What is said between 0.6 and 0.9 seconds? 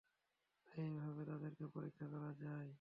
তাই